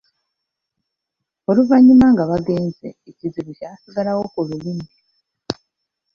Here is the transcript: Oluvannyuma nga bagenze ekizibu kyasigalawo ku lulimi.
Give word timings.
Oluvannyuma 1.49 2.05
nga 2.13 2.23
bagenze 2.31 2.87
ekizibu 3.09 3.51
kyasigalawo 3.59 4.23
ku 4.33 4.39
lulimi. 4.47 4.87